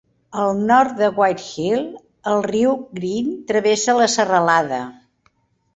Al 0.43 0.53
nord 0.69 0.95
de 1.01 1.09
White 1.19 1.45
Hill, 1.49 1.85
el 2.33 2.41
riu 2.49 2.75
Green 3.01 3.31
travessa 3.53 3.97
la 4.01 4.13
serralada. 4.19 4.83